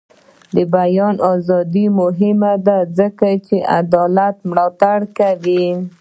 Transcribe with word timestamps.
د 0.55 0.57
بیان 0.75 1.15
ازادي 1.33 1.85
مهمه 1.99 2.53
ده 2.65 2.77
ځکه 2.97 3.27
چې 3.45 3.55
د 3.63 3.67
عدالت 3.79 4.35
ملاتړ 4.49 4.99
کوي. 5.17 5.65